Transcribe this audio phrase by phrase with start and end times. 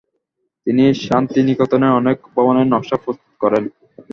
[0.67, 3.63] তিনি শান্তিনিকেতনের অনেক ভবনের নকশা প্রস্তুত করেন।